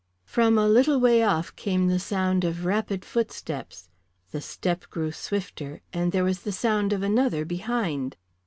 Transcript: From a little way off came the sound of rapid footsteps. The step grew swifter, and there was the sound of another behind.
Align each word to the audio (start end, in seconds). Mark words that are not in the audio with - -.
From 0.25 0.57
a 0.57 0.67
little 0.67 0.99
way 0.99 1.21
off 1.21 1.55
came 1.55 1.85
the 1.85 1.99
sound 1.99 2.43
of 2.43 2.65
rapid 2.65 3.05
footsteps. 3.05 3.87
The 4.31 4.41
step 4.41 4.89
grew 4.89 5.11
swifter, 5.11 5.81
and 5.93 6.11
there 6.11 6.23
was 6.23 6.39
the 6.41 6.51
sound 6.51 6.91
of 6.91 7.03
another 7.03 7.45
behind. 7.45 8.17